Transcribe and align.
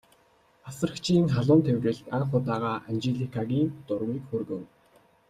Асрагчийн 0.69 1.25
халуун 1.35 1.61
тэврэлт 1.67 2.05
анх 2.17 2.31
удаа 2.37 2.73
Анжеликагийн 2.87 3.67
дургүйг 3.87 4.23
хүргэв. 4.27 4.63